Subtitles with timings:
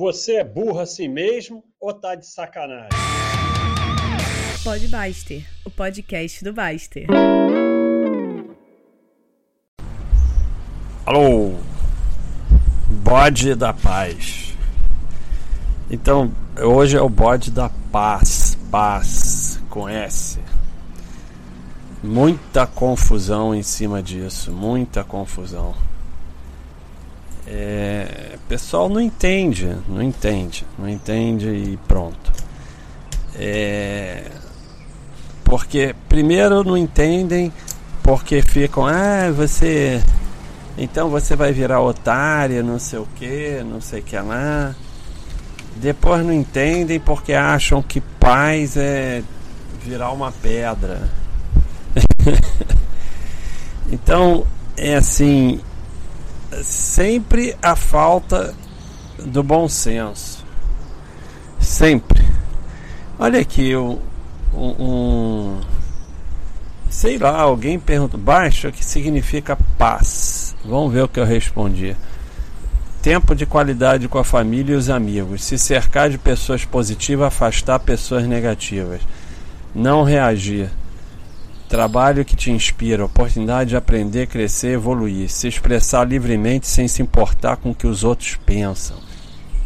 [0.00, 2.88] Você é burro assim mesmo ou tá de sacanagem?
[4.64, 7.06] Pode Baster, o podcast do Baster.
[11.04, 11.52] Alô,
[13.04, 14.56] bode da paz.
[15.90, 20.40] Então, hoje é o bode da paz, paz com S.
[22.02, 25.89] Muita confusão em cima disso, muita confusão.
[27.52, 32.32] É, pessoal não entende, não entende, não entende e pronto.
[33.36, 34.24] É,
[35.44, 37.52] porque primeiro não entendem
[38.02, 40.02] porque ficam, ah, você
[40.78, 44.74] então você vai virar otária, não sei o que, não sei o que lá.
[45.76, 49.22] Depois não entendem porque acham que paz é
[49.80, 51.08] virar uma pedra.
[53.90, 54.46] então,
[54.76, 55.60] é assim,
[56.62, 58.54] sempre a falta
[59.18, 60.44] do bom senso.
[61.58, 62.24] Sempre.
[63.18, 63.98] Olha aqui, um,
[64.54, 65.60] um
[66.88, 70.56] sei lá, alguém perguntou, baixo, o que significa paz?
[70.64, 71.96] Vamos ver o que eu respondi.
[73.00, 75.42] Tempo de qualidade com a família e os amigos.
[75.42, 79.00] Se cercar de pessoas positivas, afastar pessoas negativas.
[79.74, 80.70] Não reagir.
[81.70, 87.58] Trabalho que te inspira, oportunidade de aprender, crescer, evoluir, se expressar livremente sem se importar
[87.58, 88.96] com o que os outros pensam.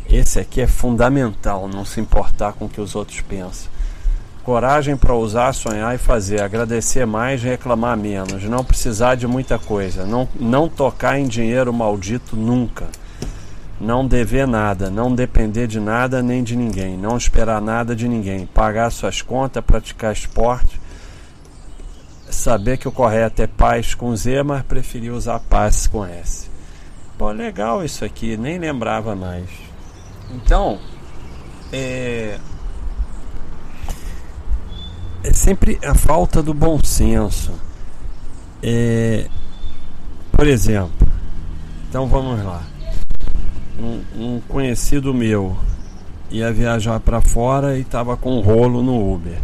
[0.07, 3.73] Esse aqui é fundamental, não se importar com o que os outros pensam.
[4.43, 10.05] Coragem para usar, sonhar e fazer, agradecer mais, reclamar menos, não precisar de muita coisa,
[10.05, 12.87] não, não tocar em dinheiro maldito nunca.
[13.81, 18.45] Não dever nada, não depender de nada nem de ninguém, não esperar nada de ninguém,
[18.45, 20.84] pagar suas contas, praticar esporte,
[22.35, 26.51] saber que o correto é paz com Z, mas preferi usar paz com S.
[27.17, 29.49] Pô, legal isso aqui, nem lembrava mais.
[30.31, 30.79] Então,
[31.73, 32.39] é,
[35.23, 37.53] é sempre a falta do bom senso.
[38.63, 39.29] É,
[40.33, 41.07] por exemplo,
[41.89, 42.63] então vamos lá.
[43.79, 45.57] Um, um conhecido meu
[46.31, 49.39] ia viajar para fora e estava com um rolo no Uber.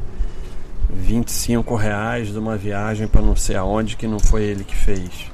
[0.92, 5.30] 25 reais de uma viagem para não sei aonde que não foi ele que fez.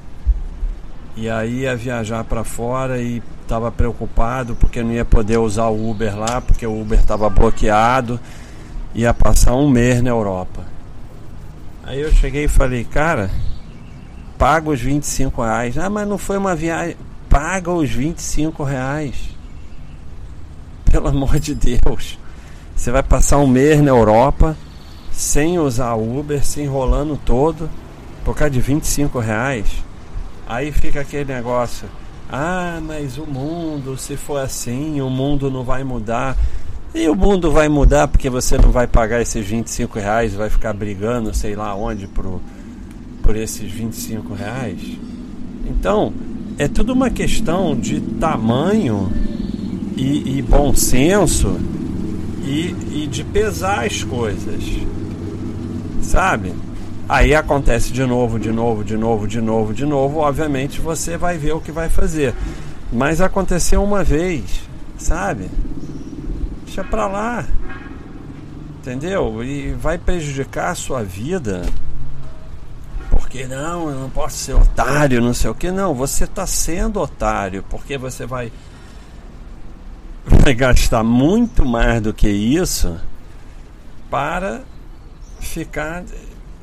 [1.17, 5.91] E aí ia viajar para fora e estava preocupado porque não ia poder usar o
[5.91, 8.21] Uber lá, porque o Uber estava bloqueado
[8.97, 10.65] ia passar um mês na Europa.
[11.85, 13.31] Aí eu cheguei e falei, cara,
[14.39, 15.77] paga os 25 reais.
[15.77, 16.97] Ah, mas não foi uma viagem.
[17.29, 19.15] Paga os 25 reais.
[20.91, 22.19] Pelo amor de Deus.
[22.75, 24.57] Você vai passar um mês na Europa
[25.17, 27.71] sem usar Uber, se enrolando todo,
[28.23, 29.67] por causa de 25 reais.
[30.47, 31.89] Aí fica aquele negócio.
[32.31, 36.37] Ah, mas o mundo, se for assim, o mundo não vai mudar.
[36.95, 40.75] E o mundo vai mudar porque você não vai pagar esses 25 reais, vai ficar
[40.75, 42.41] brigando, sei lá onde, por,
[43.23, 44.81] por esses 25 reais.
[45.67, 46.13] Então,
[46.59, 49.11] é tudo uma questão de tamanho
[49.97, 51.59] e, e bom senso
[52.45, 54.63] e, e de pesar as coisas.
[56.07, 56.55] Sabe?
[57.09, 60.19] Aí acontece de novo, de novo, de novo, de novo, de novo.
[60.21, 62.35] Obviamente você vai ver o que vai fazer.
[62.93, 64.63] Mas aconteceu uma vez,
[64.97, 65.51] sabe?
[66.77, 67.45] deixa pra lá.
[68.81, 69.43] Entendeu?
[69.43, 71.63] E vai prejudicar a sua vida.
[73.11, 75.71] Porque não, eu não posso ser otário, não sei o que.
[75.71, 78.53] Não, você está sendo otário, porque você vai
[80.27, 83.01] vai gastar muito mais do que isso
[84.11, 84.63] para
[85.47, 86.05] ficar.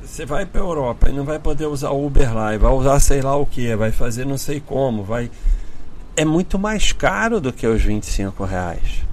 [0.03, 2.99] Você vai para a Europa e não vai poder usar Uber lá, e vai usar
[2.99, 5.31] sei lá o que, vai fazer não sei como, vai.
[6.15, 9.03] É muito mais caro do que os 25 reais.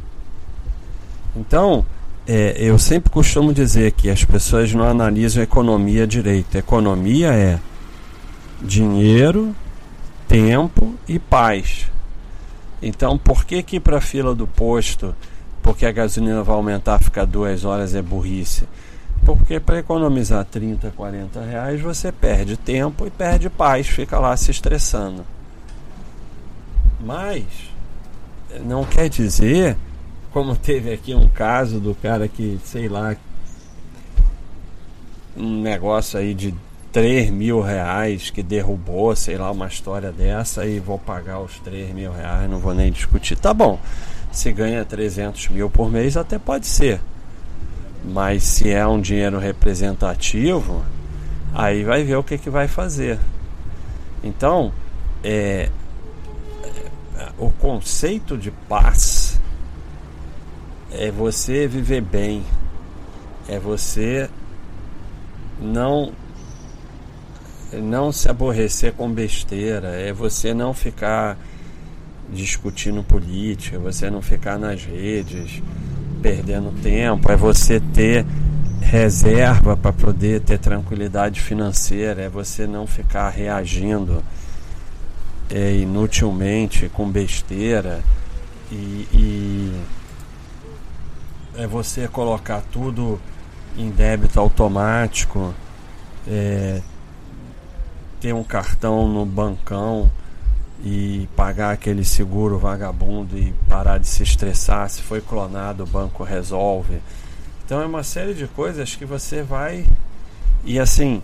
[1.34, 1.86] Então,
[2.26, 6.56] é, eu sempre costumo dizer que as pessoas não analisam a economia direito.
[6.56, 7.58] Economia é
[8.62, 9.54] dinheiro,
[10.28, 11.90] tempo e paz.
[12.82, 15.14] Então, por que que para a fila do posto,
[15.62, 18.64] porque a gasolina vai aumentar, ficar duas horas é burrice?
[19.24, 24.50] Porque para economizar 30, 40 reais você perde tempo e perde paz, fica lá se
[24.50, 25.24] estressando.
[27.00, 27.44] Mas
[28.64, 29.76] não quer dizer
[30.32, 33.16] como teve aqui um caso do cara que, sei lá,
[35.36, 36.54] um negócio aí de
[36.92, 41.92] 3 mil reais que derrubou, sei lá, uma história dessa e vou pagar os 3
[41.94, 43.36] mil reais, não vou nem discutir.
[43.36, 43.78] Tá bom,
[44.30, 47.00] se ganha 300 mil por mês até pode ser,
[48.04, 50.84] mas se é um dinheiro representativo,
[51.52, 53.18] aí vai ver o que, que vai fazer.
[54.22, 54.72] Então,
[55.22, 55.68] é,
[57.16, 59.40] é o conceito de paz
[60.92, 62.44] é você viver bem,
[63.48, 64.28] é você
[65.60, 66.12] não
[67.72, 71.38] não se aborrecer com besteira, é você não ficar
[72.28, 75.62] discutindo política, é você não ficar nas redes
[76.20, 78.24] perdendo tempo, é você ter
[78.80, 84.22] reserva para poder ter tranquilidade financeira, é você não ficar reagindo
[85.50, 88.00] é, inutilmente com besteira
[88.70, 89.82] e, e
[91.56, 93.20] é você colocar tudo
[93.76, 95.54] em débito automático,
[96.26, 96.80] é,
[98.20, 100.10] ter um cartão no bancão
[100.82, 104.88] e pagar aquele seguro vagabundo e parar de se estressar.
[104.88, 107.00] Se foi clonado, o banco resolve.
[107.64, 109.86] Então é uma série de coisas que você vai
[110.64, 111.22] e assim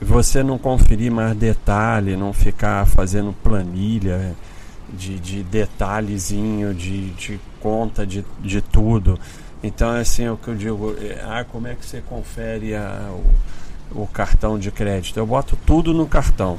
[0.00, 4.36] você não conferir mais detalhe, não ficar fazendo planilha
[4.92, 9.18] de, de detalhezinho, de, de conta de, de tudo.
[9.62, 13.10] Então é assim o que eu digo, é, ah, como é que você confere a,
[13.92, 15.18] o, o cartão de crédito?
[15.18, 16.58] Eu boto tudo no cartão.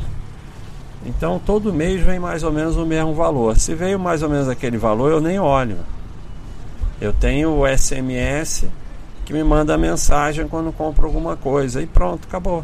[1.06, 3.58] Então todo mês vem mais ou menos o mesmo valor.
[3.58, 5.78] Se veio mais ou menos aquele valor, eu nem olho.
[7.00, 8.66] Eu tenho o SMS
[9.26, 12.64] que me manda mensagem quando compro alguma coisa e pronto, acabou.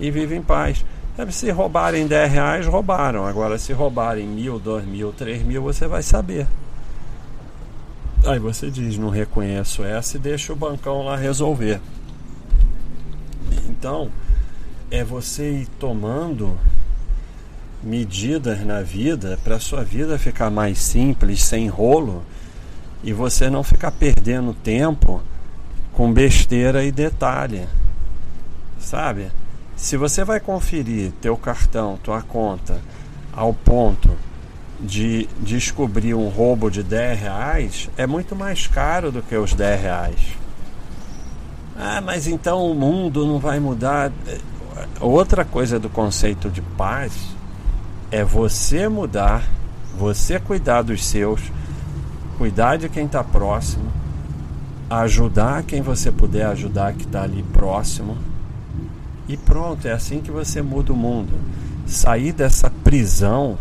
[0.00, 0.84] E vive em paz.
[1.30, 3.26] Se roubarem 10 reais, roubaram.
[3.26, 6.46] Agora, se roubarem mil, dois mil, três mil, você vai saber.
[8.24, 11.80] Aí você diz, não reconheço essa e deixa o bancão lá resolver.
[13.68, 14.10] Então,
[14.90, 16.56] é você ir tomando
[17.82, 22.22] medidas na vida para sua vida ficar mais simples, sem rolo,
[23.02, 25.20] e você não ficar perdendo tempo
[25.92, 27.66] com besteira e detalhe.
[28.78, 29.30] Sabe?
[29.76, 32.80] Se você vai conferir teu cartão, tua conta,
[33.32, 34.10] ao ponto
[34.78, 39.80] de descobrir um roubo de 10 reais, é muito mais caro do que os 10
[39.80, 40.20] reais.
[41.76, 44.12] Ah, mas então o mundo não vai mudar.
[45.00, 47.12] Outra coisa do conceito de paz
[48.12, 49.42] é você mudar,
[49.96, 51.40] você cuidar dos seus,
[52.36, 53.90] cuidar de quem está próximo,
[54.90, 58.18] ajudar quem você puder ajudar que está ali próximo.
[59.26, 61.32] E pronto, é assim que você muda o mundo.
[61.86, 63.56] Sair dessa prisão,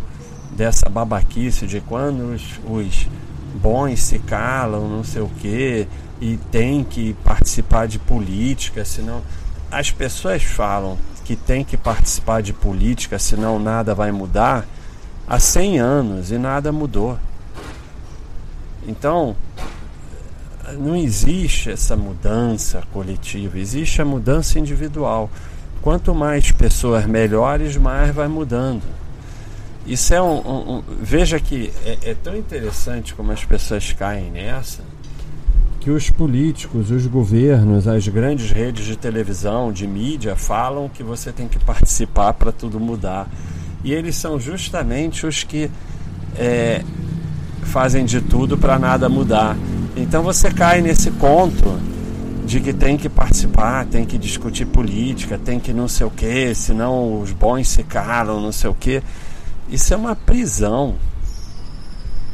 [0.51, 3.07] dessa babaquice de quando os, os
[3.56, 5.88] bons se calam, não sei o quê,
[6.19, 9.21] e tem que participar de política, senão.
[9.71, 10.97] As pessoas falam
[11.31, 14.68] que tem que participar de política, senão nada vai mudar,
[15.25, 17.18] há 100 anos e nada mudou.
[18.86, 19.33] Então,
[20.78, 25.30] não existe essa mudança coletiva, existe a mudança individual.
[25.81, 28.83] Quanto mais pessoas melhores, mais vai mudando.
[29.86, 30.38] Isso é um.
[30.38, 34.83] um, um veja que é, é tão interessante como as pessoas caem nessa
[35.81, 41.31] que os políticos, os governos, as grandes redes de televisão, de mídia falam que você
[41.31, 43.28] tem que participar para tudo mudar.
[43.83, 45.72] E eles são justamente os que
[46.38, 46.83] é,
[47.63, 49.57] fazem de tudo para nada mudar.
[49.98, 51.80] Então você cai nesse conto
[52.45, 56.54] de que tem que participar, tem que discutir política, tem que não sei o que,
[56.54, 59.01] senão os bons se calam, não sei o que.
[59.68, 60.94] Isso é uma prisão.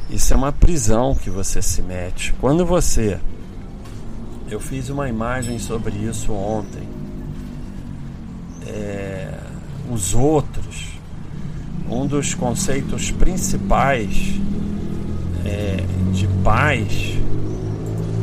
[0.10, 2.34] Isso é uma prisão que você se mete.
[2.42, 3.18] Quando você
[4.50, 6.88] eu fiz uma imagem sobre isso ontem.
[8.66, 9.34] É,
[9.92, 11.00] os outros,
[11.90, 14.40] um dos conceitos principais
[15.46, 17.18] é, de paz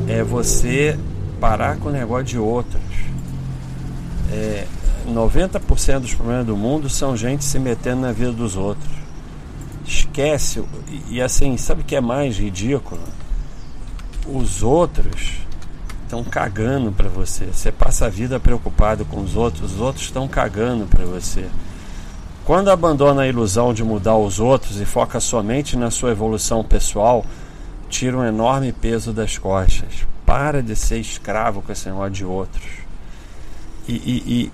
[0.08, 0.98] é você
[1.40, 2.82] parar com o negócio de outros.
[4.32, 4.66] É,
[5.06, 8.92] 90% dos problemas do mundo são gente se metendo na vida dos outros.
[9.86, 13.02] Esquece, e, e assim, sabe o que é mais ridículo?
[14.26, 15.43] Os outros
[16.04, 17.46] estão cagando para você.
[17.46, 21.48] Você passa a vida preocupado com os outros, os outros estão cagando para você.
[22.44, 27.24] Quando abandona a ilusão de mudar os outros e foca somente na sua evolução pessoal,
[27.88, 30.06] tira um enorme peso das costas.
[30.26, 32.64] Para de ser escravo com esse negócio de outros.
[33.88, 34.52] E, e,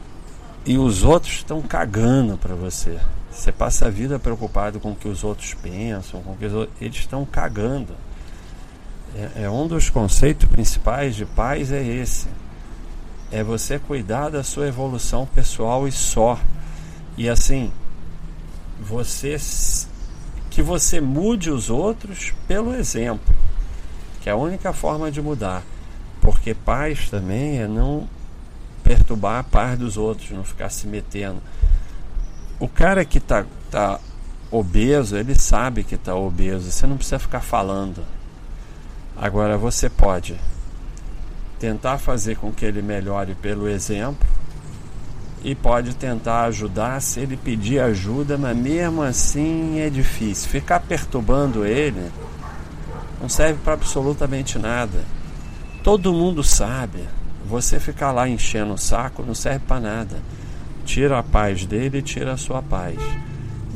[0.66, 2.98] e, e os outros estão cagando para você.
[3.30, 6.76] Você passa a vida preocupado com o que os outros pensam, com que os outros...
[6.80, 7.94] eles estão cagando.
[9.14, 12.28] É, é um dos conceitos principais de paz é esse.
[13.30, 16.38] É você cuidar da sua evolução pessoal e só.
[17.16, 17.72] E assim,
[18.80, 19.36] você
[20.50, 23.34] que você mude os outros pelo exemplo,
[24.20, 25.62] que é a única forma de mudar.
[26.20, 28.08] Porque paz também é não
[28.82, 31.40] perturbar a paz dos outros, não ficar se metendo.
[32.58, 34.00] O cara que está tá
[34.50, 38.04] obeso, ele sabe que está obeso, você não precisa ficar falando.
[39.20, 40.34] Agora você pode
[41.58, 44.26] tentar fazer com que ele melhore pelo exemplo
[45.44, 50.48] e pode tentar ajudar se ele pedir ajuda, mas mesmo assim é difícil.
[50.48, 52.10] Ficar perturbando ele
[53.20, 55.04] não serve para absolutamente nada.
[55.84, 57.06] Todo mundo sabe.
[57.44, 60.16] Você ficar lá enchendo o saco não serve para nada.
[60.86, 62.96] Tira a paz dele e tira a sua paz.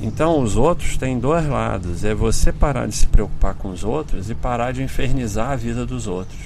[0.02, 2.04] Então os outros têm dois lados.
[2.04, 5.86] É você parar de se preocupar com os outros e parar de infernizar a vida
[5.86, 6.40] dos outros.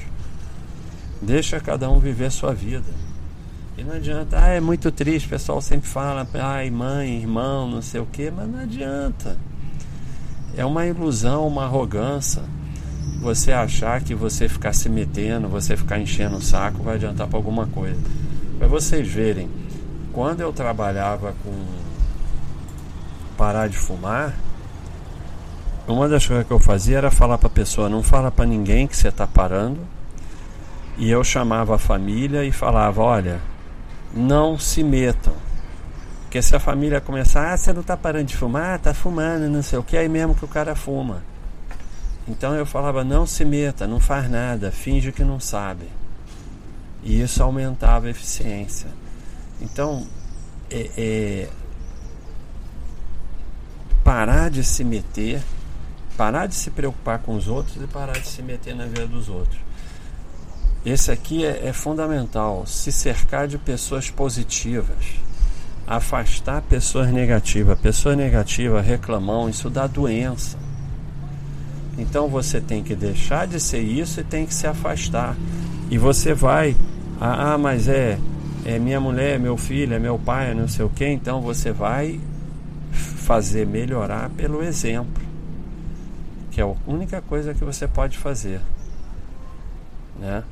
[1.20, 3.08] Deixa cada um viver sua vida.
[3.76, 7.80] E não adianta, ah, é muito triste, o pessoal sempre fala, ai, mãe, irmão, não
[7.80, 9.38] sei o que, mas não adianta.
[10.56, 12.42] É uma ilusão, uma arrogância.
[13.20, 17.38] Você achar que você ficar se metendo, você ficar enchendo o saco vai adiantar para
[17.38, 18.00] alguma coisa.
[18.58, 19.48] Para vocês verem,
[20.12, 21.52] quando eu trabalhava com
[23.38, 24.34] parar de fumar,
[25.86, 28.86] uma das coisas que eu fazia era falar para a pessoa: não fala para ninguém
[28.86, 29.80] que você está parando
[30.98, 33.40] e eu chamava a família e falava: olha,
[34.12, 35.32] não se metam.
[36.24, 39.62] Porque se a família começar, ah, você não está parando de fumar, está fumando, não
[39.62, 41.22] sei o que, aí mesmo que o cara fuma.
[42.26, 45.86] Então eu falava: não se meta, não faz nada, finge que não sabe.
[47.02, 48.88] E isso aumentava a eficiência.
[49.60, 50.06] Então,
[50.70, 51.48] é, é,
[54.08, 55.42] parar de se meter,
[56.16, 59.28] parar de se preocupar com os outros e parar de se meter na vida dos
[59.28, 59.58] outros.
[60.82, 62.64] Esse aqui é, é fundamental.
[62.66, 64.96] Se cercar de pessoas positivas.
[65.86, 67.78] Afastar pessoas negativas.
[67.78, 70.56] Pessoa negativa, reclamão, isso dá doença.
[71.98, 75.36] Então você tem que deixar de ser isso e tem que se afastar.
[75.90, 76.74] E você vai,
[77.20, 78.18] ah, ah mas é,
[78.64, 81.06] é minha mulher, meu filho, é meu pai, não sei o que.
[81.06, 82.18] Então você vai
[83.28, 85.22] fazer melhorar pelo exemplo,
[86.50, 88.58] que é a única coisa que você pode fazer,
[90.18, 90.42] né?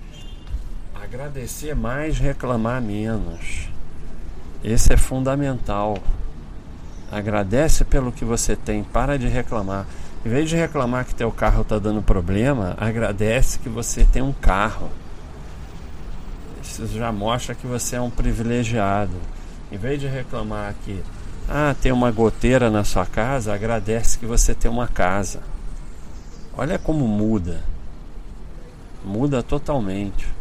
[0.94, 3.70] Agradecer mais, reclamar menos.
[4.62, 5.96] Esse é fundamental.
[7.10, 9.86] Agradece pelo que você tem, para de reclamar.
[10.22, 14.34] Em vez de reclamar que teu carro está dando problema, agradece que você tem um
[14.34, 14.90] carro.
[16.62, 19.16] Isso já mostra que você é um privilegiado.
[19.72, 21.02] Em vez de reclamar que
[21.48, 25.40] ah, tem uma goteira na sua casa, agradece que você tem uma casa.
[26.56, 27.60] Olha como muda.
[29.04, 30.36] Muda totalmente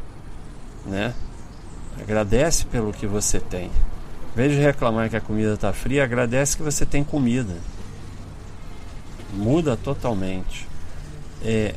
[0.85, 1.13] né?
[1.99, 3.65] Agradece pelo que você tem.
[3.65, 7.55] Em vez de reclamar que a comida está fria, agradece que você tem comida.
[9.33, 10.67] Muda totalmente.
[11.43, 11.73] É,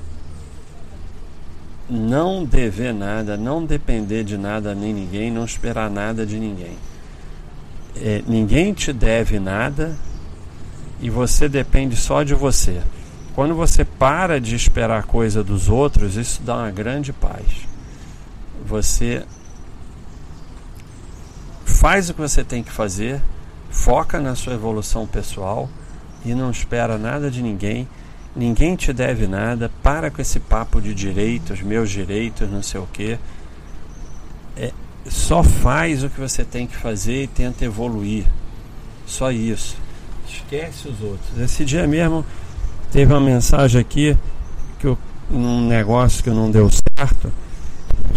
[1.88, 6.76] não dever nada, não depender de nada nem ninguém, não esperar nada de ninguém.
[7.96, 9.96] É, ninguém te deve nada
[11.00, 12.80] e você depende só de você.
[13.34, 17.68] Quando você para de esperar coisa dos outros, isso dá uma grande paz
[18.68, 19.24] você
[21.64, 23.22] faz o que você tem que fazer,
[23.70, 25.68] foca na sua evolução pessoal
[26.24, 27.88] e não espera nada de ninguém.
[28.36, 29.70] Ninguém te deve nada.
[29.82, 33.18] Para com esse papo de direitos, meus direitos, não sei o que.
[35.08, 38.24] Só faz o que você tem que fazer e tenta evoluir.
[39.06, 39.76] Só isso.
[40.28, 41.38] Esquece os outros.
[41.38, 42.24] Esse dia mesmo
[42.92, 44.16] teve uma mensagem aqui
[44.78, 44.98] que eu,
[45.30, 47.32] um negócio que não deu certo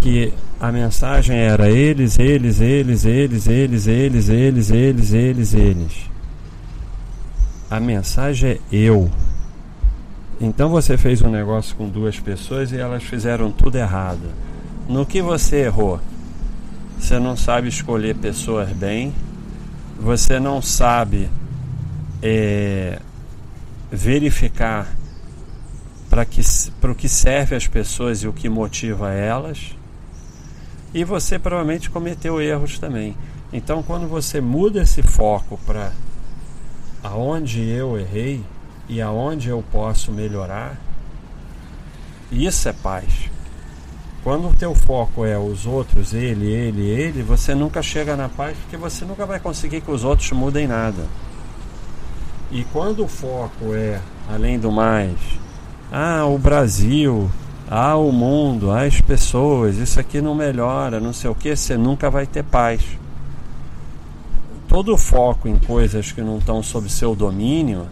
[0.02, 6.12] que a mensagem era eles, eles, eles, eles, eles, eles, eles, eles, eles, eles.
[7.70, 9.10] A mensagem é eu.
[10.40, 14.32] Então você fez um negócio com duas pessoas e elas fizeram tudo errado.
[14.90, 16.00] No que você errou?
[17.02, 19.12] Você não sabe escolher pessoas bem,
[20.00, 21.28] você não sabe
[22.22, 23.00] é,
[23.92, 24.88] verificar
[26.12, 26.42] para que,
[26.84, 29.76] o que serve as pessoas e o que motiva elas
[30.94, 33.18] e você provavelmente cometeu erros também.
[33.52, 35.92] Então, quando você muda esse foco para
[37.04, 38.44] aonde eu errei
[38.88, 40.78] e aonde eu posso melhorar,
[42.32, 43.32] isso é paz.
[44.24, 48.56] Quando o teu foco é os outros, ele, ele, ele, você nunca chega na paz
[48.56, 51.08] porque você nunca vai conseguir que os outros mudem nada.
[52.52, 54.00] E quando o foco é,
[54.30, 55.18] além do mais,
[55.92, 57.32] ah, o Brasil,
[57.68, 62.10] ah, o mundo, as pessoas, isso aqui não melhora, não sei o que, você nunca
[62.10, 62.84] vai ter paz.
[64.68, 67.88] Todo foco em coisas que não estão sob seu domínio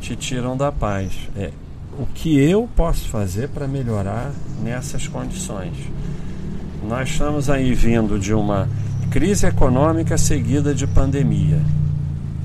[0.00, 1.12] te tiram da paz.
[1.36, 1.52] É
[1.98, 4.32] o que eu posso fazer para melhorar
[4.62, 5.76] nessas condições.
[6.82, 8.68] Nós estamos aí vindo de uma
[9.10, 11.60] crise econômica seguida de pandemia.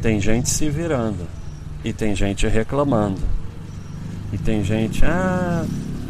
[0.01, 1.27] Tem gente se virando
[1.84, 3.22] e tem gente reclamando.
[4.32, 5.65] E tem gente, ah,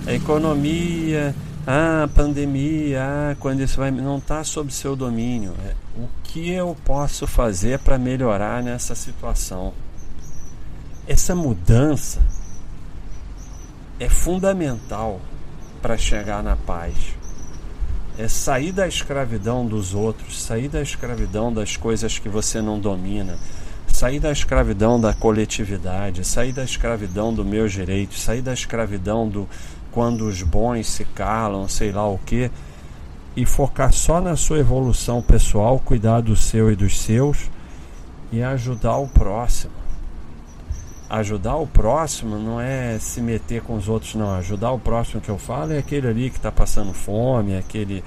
[0.05, 3.91] A economia, ah, a pandemia, ah, quando isso vai.
[3.91, 5.53] Não está sob seu domínio.
[5.65, 9.73] É, o que eu posso fazer para melhorar nessa situação?
[11.07, 12.21] Essa mudança
[13.99, 15.19] é fundamental
[15.81, 16.95] para chegar na paz.
[18.17, 23.37] É sair da escravidão dos outros, sair da escravidão das coisas que você não domina,
[23.87, 29.47] sair da escravidão da coletividade, sair da escravidão do meu direito, sair da escravidão do
[29.91, 32.51] quando os bons se calam, sei lá o que,
[33.35, 37.49] e focar só na sua evolução pessoal, cuidar do seu e dos seus
[38.31, 39.88] e ajudar o próximo
[41.09, 44.35] ajudar o próximo não é se meter com os outros, não.
[44.35, 48.03] Ajudar o próximo que eu falo é aquele ali que está passando fome, é aquele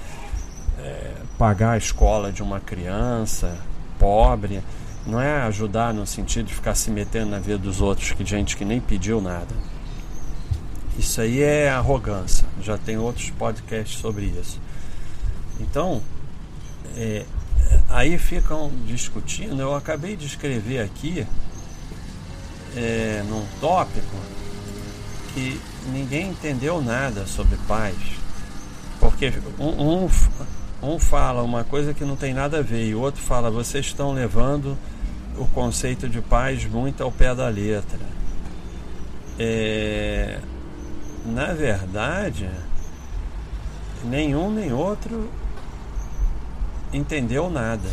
[0.79, 3.57] é, pagar a escola de uma criança
[3.99, 4.61] pobre.
[5.05, 8.55] Não é ajudar no sentido de ficar se metendo na vida dos outros, que gente
[8.55, 9.53] que nem pediu nada.
[10.97, 12.47] Isso aí é arrogância.
[12.61, 14.61] Já tem outros podcasts sobre isso.
[15.59, 16.01] Então,
[16.95, 17.25] é,
[17.89, 19.61] aí ficam discutindo.
[19.61, 21.27] Eu acabei de escrever aqui
[22.75, 24.15] é, num tópico
[25.33, 25.59] que
[25.91, 27.95] ninguém entendeu nada sobre paz.
[28.99, 30.09] Porque um, um,
[30.81, 33.85] um fala uma coisa que não tem nada a ver e o outro fala, vocês
[33.85, 34.77] estão levando
[35.37, 37.99] o conceito de paz muito ao pé da letra.
[39.39, 40.39] É,
[41.25, 42.49] na verdade,
[44.03, 45.29] nenhum nem outro
[46.91, 47.89] entendeu nada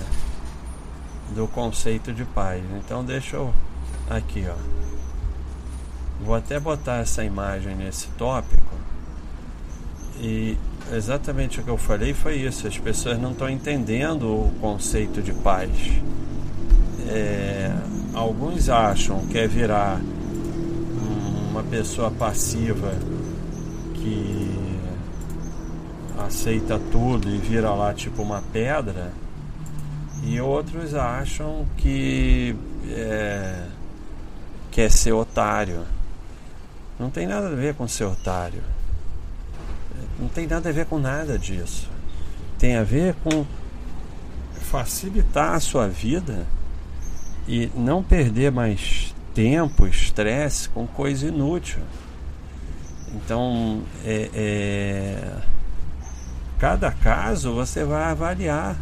[1.34, 2.62] do conceito de paz.
[2.76, 3.54] Então deixa eu
[4.10, 4.56] Aqui, ó.
[6.24, 8.74] Vou até botar essa imagem nesse tópico.
[10.18, 10.58] E
[10.92, 12.66] exatamente o que eu falei foi isso.
[12.66, 15.70] As pessoas não estão entendendo o conceito de paz.
[17.08, 17.72] É,
[18.12, 20.00] alguns acham que é virar
[21.50, 22.92] uma pessoa passiva
[23.94, 24.58] que
[26.18, 29.12] aceita tudo e vira lá tipo uma pedra.
[30.24, 32.56] E outros acham que
[32.88, 33.66] é,
[34.70, 35.84] quer ser otário.
[36.98, 38.62] Não tem nada a ver com ser otário.
[40.18, 41.88] Não tem nada a ver com nada disso.
[42.58, 43.46] Tem a ver com
[44.60, 46.46] facilitar a sua vida
[47.48, 51.80] e não perder mais tempo, estresse com coisa inútil.
[53.12, 55.36] Então, é, é,
[56.58, 58.76] cada caso você vai avaliar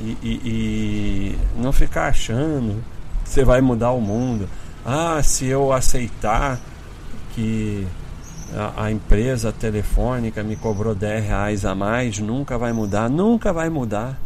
[0.00, 2.82] e, e, e não ficar achando
[3.30, 4.48] você vai mudar o mundo.
[4.84, 6.58] Ah, se eu aceitar
[7.32, 7.86] que
[8.52, 13.08] a, a, empresa telefônica me cobrou 10 reais a mais, nunca vai mudar.
[13.08, 14.18] Nunca vai mudar.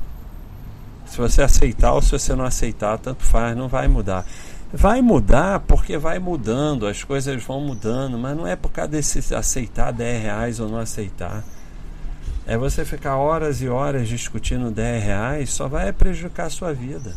[1.05, 4.25] Se você aceitar ou se você não aceitar, tanto faz, não vai mudar.
[4.73, 9.35] Vai mudar porque vai mudando, as coisas vão mudando, mas não é por causa desse
[9.35, 11.45] aceitar 10 reais ou não aceitar.
[12.47, 17.15] É você ficar horas e horas discutindo 10 reais, só vai prejudicar a sua vida.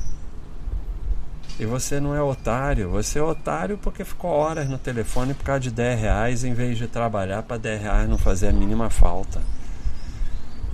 [1.60, 5.62] E você não é otário, você é otário porque ficou horas no telefone por causa
[5.62, 9.42] de 10 reais em vez de trabalhar para 10 reais não fazer a mínima falta.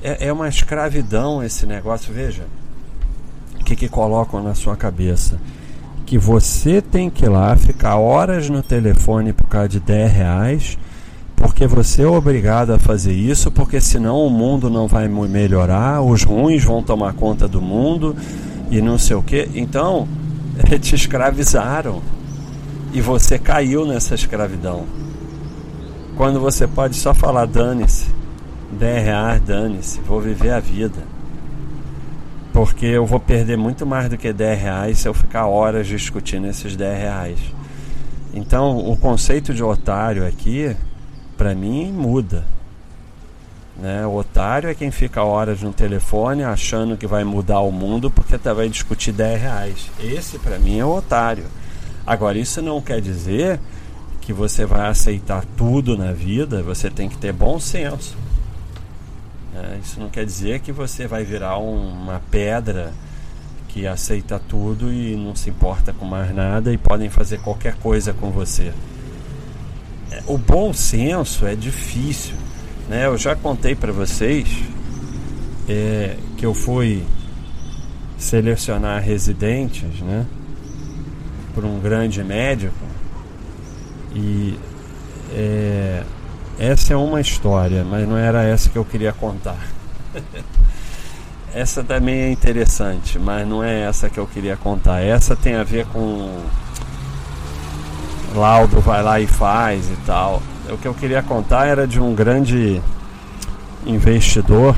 [0.04, 2.44] É, é uma escravidão esse negócio, veja.
[3.62, 5.40] O que, que colocam na sua cabeça?
[6.06, 10.78] Que você tem que ir lá ficar horas no telefone por causa de 10 reais,
[11.38, 16.24] porque você é obrigado a fazer isso, porque senão o mundo não vai melhorar, os
[16.24, 18.14] ruins vão tomar conta do mundo
[18.70, 19.50] e não sei o que.
[19.56, 20.06] Então,
[20.80, 22.02] te escravizaram
[22.94, 24.86] e você caiu nessa escravidão.
[26.16, 28.06] Quando você pode só falar dane-se,
[28.72, 31.02] 10 reais, dane-se, vou viver a vida.
[32.52, 36.46] Porque eu vou perder muito mais do que 10 reais se eu ficar horas discutindo
[36.46, 37.40] esses 10 reais.
[38.32, 40.76] Então o conceito de otário aqui,
[41.36, 42.44] para mim, muda.
[43.78, 44.06] Né?
[44.06, 48.38] O otário é quem fica horas no telefone achando que vai mudar o mundo porque
[48.38, 49.92] tá, vai discutir 10 reais.
[50.00, 51.46] Esse para mim é o otário.
[52.06, 53.60] Agora, isso não quer dizer
[54.22, 58.16] que você vai aceitar tudo na vida, você tem que ter bom senso.
[59.56, 62.94] É, isso não quer dizer que você vai virar um, uma pedra
[63.70, 68.14] que aceita tudo e não se importa com mais nada e podem fazer qualquer coisa
[68.14, 68.72] com você.
[70.12, 72.36] É, o bom senso é difícil.
[72.94, 73.08] Né?
[73.08, 74.48] Eu já contei para vocês
[75.68, 77.04] é, que eu fui
[78.20, 80.28] selecionar residentes, né?
[81.56, 82.86] Por um grande médico
[84.14, 84.60] e
[85.32, 86.04] é,
[86.60, 89.58] essa é uma história, mas não era essa que eu queria contar.
[91.52, 95.02] essa também é interessante, mas não é essa que eu queria contar.
[95.02, 96.44] Essa tem a ver com
[98.36, 100.44] laudo vai lá e faz e tal.
[100.70, 102.82] O que eu queria contar era de um grande
[103.86, 104.76] investidor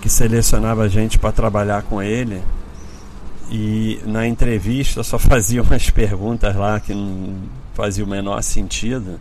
[0.00, 2.42] que selecionava gente para trabalhar com ele
[3.50, 7.34] e na entrevista só fazia umas perguntas lá que não
[7.74, 9.20] fazia o menor sentido.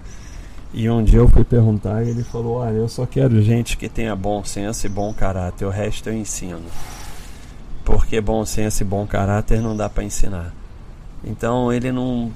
[0.74, 3.89] E um dia eu fui perguntar e ele falou: Olha, eu só quero gente que
[3.89, 6.62] tenha bom senso e bom caráter, o resto eu ensino.
[7.84, 10.54] Porque bom senso e bom caráter não dá para ensinar.
[11.24, 12.32] Então ele não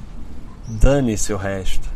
[0.68, 1.95] dane-se o resto.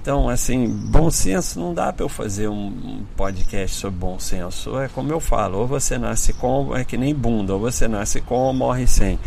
[0.00, 4.78] Então, assim, bom senso não dá para eu fazer um podcast sobre bom senso.
[4.78, 8.22] É como eu falo, ou você nasce com, é que nem bunda, ou você nasce
[8.22, 9.18] com ou morre sem.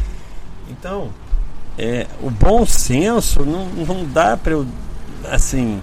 [0.67, 1.12] Então,
[1.77, 4.65] é, o bom senso não, não dá para eu,
[5.29, 5.79] assim,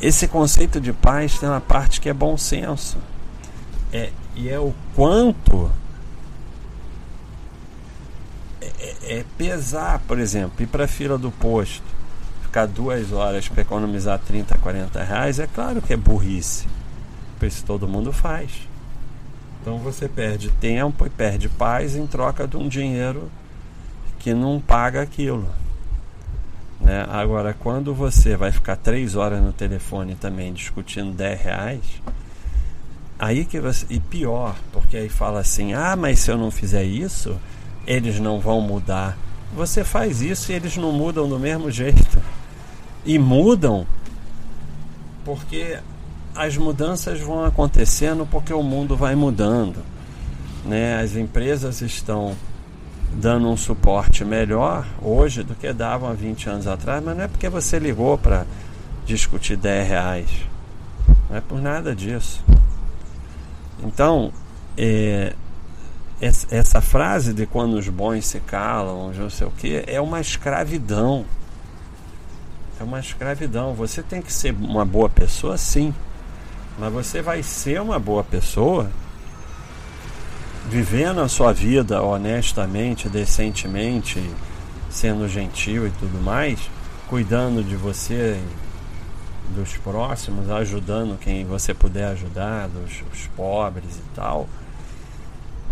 [0.00, 2.98] esse conceito de paz tem uma parte que é bom senso.
[3.92, 5.72] É, e é o quanto
[8.60, 11.95] é, é, é pesar, por exemplo, ir para a fila do posto,
[12.56, 16.66] ficar duas horas para economizar 30, 40 reais, é claro que é burrice.
[17.38, 18.50] Por isso todo mundo faz.
[19.60, 23.30] Então você perde tempo e perde paz em troca de um dinheiro
[24.18, 25.46] que não paga aquilo.
[26.80, 27.06] Né?
[27.10, 31.82] Agora, quando você vai ficar três horas no telefone também discutindo 10 reais,
[33.18, 33.84] aí que você.
[33.90, 37.38] E pior, porque aí fala assim: ah, mas se eu não fizer isso,
[37.86, 39.18] eles não vão mudar.
[39.54, 42.18] Você faz isso e eles não mudam do mesmo jeito.
[43.06, 43.86] E mudam
[45.24, 45.78] porque
[46.34, 49.82] as mudanças vão acontecendo porque o mundo vai mudando.
[50.64, 51.00] Né?
[51.00, 52.36] As empresas estão
[53.12, 57.28] dando um suporte melhor hoje do que davam há 20 anos atrás, mas não é
[57.28, 58.44] porque você ligou para
[59.06, 60.30] discutir 10 reais.
[61.30, 62.44] Não é por nada disso.
[63.82, 64.32] Então,
[64.76, 65.34] é,
[66.20, 71.24] essa frase de quando os bons se calam, não sei o que, é uma escravidão.
[72.78, 73.74] É uma escravidão.
[73.74, 75.94] Você tem que ser uma boa pessoa, sim.
[76.78, 78.90] Mas você vai ser uma boa pessoa
[80.68, 84.20] vivendo a sua vida honestamente, decentemente,
[84.90, 86.58] sendo gentil e tudo mais,
[87.08, 88.40] cuidando de você,
[89.54, 94.48] dos próximos, ajudando quem você puder ajudar, dos, os pobres e tal,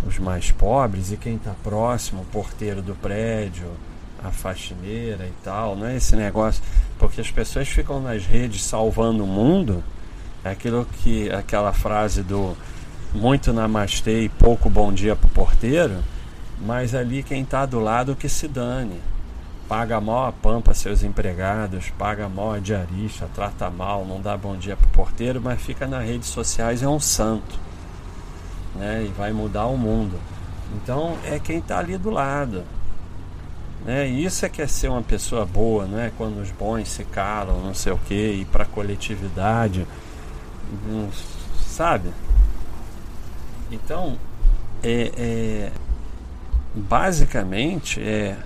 [0.06, 3.68] os mais pobres e quem está próximo, o porteiro do prédio,
[4.24, 6.62] a faxineira e tal, não é esse negócio,
[6.98, 9.84] porque as pessoas ficam nas redes salvando o mundo,
[10.42, 12.56] é aquilo que aquela frase do
[13.12, 16.02] muito namastê e pouco bom dia pro porteiro,
[16.60, 19.00] mas ali quem está do lado que se dane.
[19.68, 24.56] Paga mal a pampa seus empregados, paga mal a diarista, trata mal, não dá bom
[24.56, 27.58] dia pro porteiro, mas fica nas redes sociais é um santo.
[28.74, 29.06] Né?
[29.06, 30.18] E vai mudar o mundo.
[30.74, 32.64] Então é quem está ali do lado.
[33.84, 34.06] Né?
[34.06, 36.10] Isso é que é ser uma pessoa boa, não é?
[36.16, 39.86] Quando os bons se calam, não sei o que, ir para a coletividade,
[41.58, 42.10] sabe?
[43.70, 44.18] Então,
[44.82, 45.72] é, é,
[46.74, 48.36] basicamente é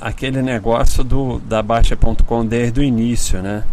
[0.00, 3.64] aquele negócio do da Baixa.com desde o início, né?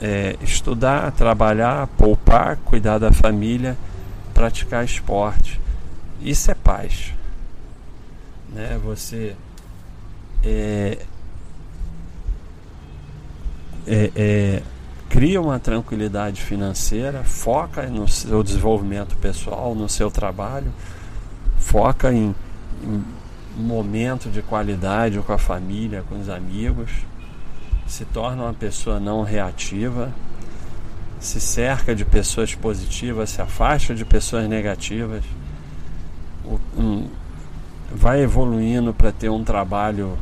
[0.00, 3.76] É, estudar, trabalhar, poupar, cuidar da família,
[4.34, 5.60] praticar esporte.
[6.20, 7.14] Isso é paz.
[8.56, 8.80] Né?
[8.82, 9.36] Você
[10.42, 10.98] é,
[13.86, 14.62] é, é
[15.10, 20.72] cria uma tranquilidade financeira, foca no seu desenvolvimento pessoal, no seu trabalho,
[21.58, 22.34] foca em,
[22.82, 23.04] em
[23.56, 26.90] momento de qualidade com a família, com os amigos,
[27.86, 30.12] se torna uma pessoa não reativa,
[31.20, 35.22] se cerca de pessoas positivas, se afasta de pessoas negativas,
[36.76, 37.06] um,
[37.92, 40.16] vai evoluindo para ter um trabalho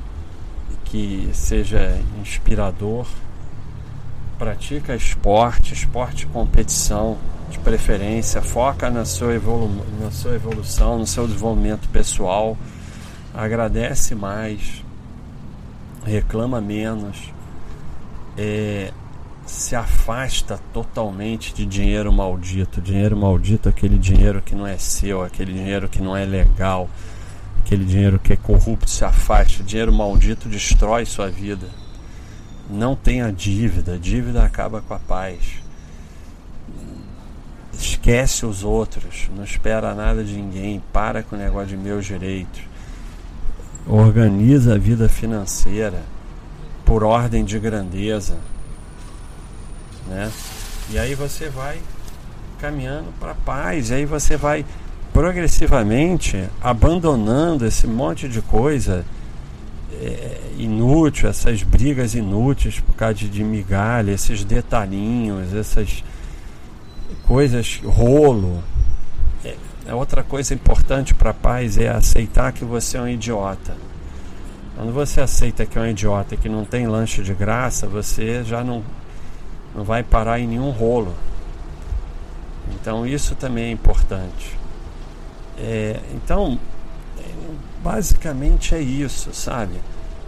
[0.85, 3.07] que seja inspirador.
[4.39, 7.17] Pratica esporte, esporte competição
[7.51, 12.57] de preferência, foca na sua, evolu na sua evolução, no seu desenvolvimento pessoal,
[13.33, 14.85] agradece mais,
[16.05, 17.33] reclama menos,
[18.37, 18.93] é,
[19.47, 22.81] se afasta totalmente de dinheiro maldito.
[22.81, 26.89] Dinheiro maldito, aquele dinheiro que não é seu, aquele dinheiro que não é legal,
[27.65, 29.63] aquele dinheiro que é corrupto, se afasta.
[29.63, 31.67] Dinheiro maldito destrói sua vida
[32.69, 35.63] não tenha dívida, dívida acaba com a paz.
[37.73, 42.63] Esquece os outros, não espera nada de ninguém, para com o negócio de meus direitos.
[43.87, 46.03] Organiza a vida financeira
[46.85, 48.39] por ordem de grandeza,
[50.09, 50.31] né?
[50.91, 51.81] E aí você vai
[52.59, 54.65] caminhando para a paz, e aí você vai
[55.15, 59.05] progressivamente abandonando esse monte de coisa
[59.93, 66.03] é, inútil, essas brigas inúteis por causa de, migalha, esses detalhinhos, essas
[67.29, 68.61] coisas, rolo.
[69.45, 69.55] É,
[69.87, 73.77] é outra coisa importante para pais é aceitar que você é um idiota.
[74.75, 78.65] Quando você aceita que é um idiota que não tem lanche de graça, você já
[78.65, 78.83] não,
[79.77, 81.15] não vai parar em nenhum rolo.
[82.73, 84.64] Então isso também é importante.
[85.59, 86.59] É, então,
[87.83, 89.81] basicamente é isso, sabe?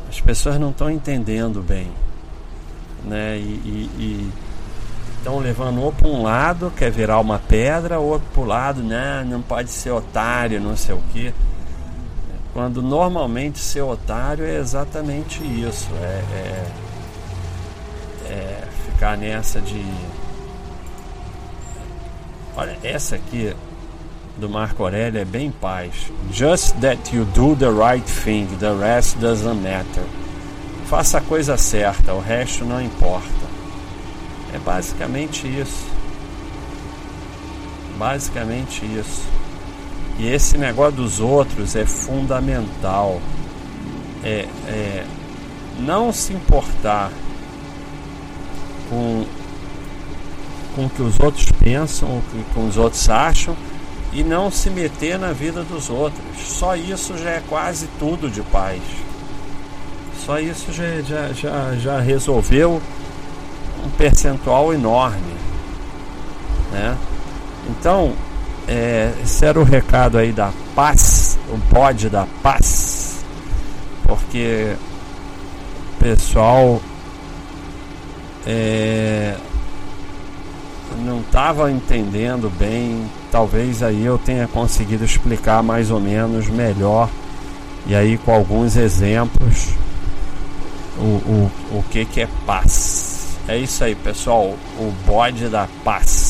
[0.08, 1.90] As pessoas não estão entendendo bem,
[3.04, 3.38] né?
[3.38, 4.30] E
[5.26, 9.26] estão levando ou para um lado, quer virar uma pedra, ou para o lado, né?
[9.28, 11.34] Não pode ser otário, não sei o que.
[12.52, 16.64] Quando normalmente ser otário é exatamente isso, é, é,
[18.30, 19.84] é ficar nessa de.
[22.56, 23.52] Olha, essa aqui
[24.36, 26.12] do Marco Aurélio é bem paz.
[26.30, 30.04] Just that you do the right thing, the rest doesn't matter.
[30.86, 33.26] Faça a coisa certa, o resto não importa.
[34.54, 35.86] É basicamente isso.
[37.98, 39.26] Basicamente isso.
[40.18, 43.20] E esse negócio dos outros é fundamental.
[44.22, 45.06] É, é
[45.78, 47.10] não se importar
[48.88, 49.26] com,
[50.74, 53.56] com o que os outros pensam, o que com os outros acham
[54.16, 56.24] e não se meter na vida dos outros.
[56.38, 58.80] Só isso já é quase tudo de paz.
[60.24, 62.80] Só isso já, já, já, já resolveu
[63.84, 65.36] um percentual enorme.
[66.72, 66.96] Né?
[67.68, 68.14] Então,
[68.66, 73.22] é, esse era o recado aí da paz, o bode da paz,
[74.02, 74.74] porque
[75.92, 76.80] o pessoal
[78.46, 79.36] é,
[81.04, 87.08] não estava entendendo bem talvez aí eu tenha conseguido explicar mais ou menos melhor
[87.86, 89.76] e aí com alguns exemplos
[90.98, 93.36] o, o, o que, que é paz.
[93.48, 94.54] É isso aí, pessoal.
[94.78, 96.25] O bode da paz.